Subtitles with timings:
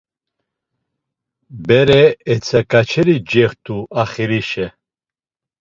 [1.67, 1.99] Bere
[2.33, 4.67] etzoǩaçeri cext̆u axirişe.